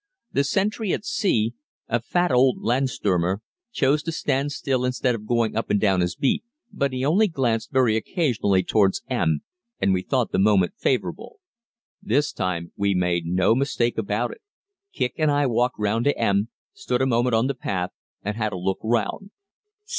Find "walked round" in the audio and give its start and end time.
15.45-16.05